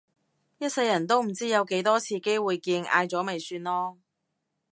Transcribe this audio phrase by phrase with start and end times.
[0.57, 3.97] 一世人都唔知有幾多次機會見嗌咗咪算囉